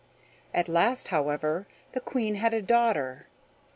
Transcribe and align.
At 0.51 0.67
last, 0.67 1.09
however, 1.09 1.67
the 1.91 1.99
Queen 1.99 2.33
had 2.33 2.55
a 2.55 2.61
daughter. 2.63 3.27